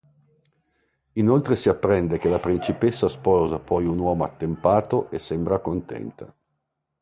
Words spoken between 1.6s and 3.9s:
apprende che la principessa sposa poi